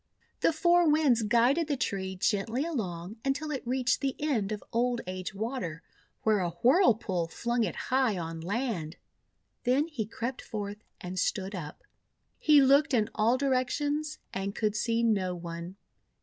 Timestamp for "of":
4.51-4.63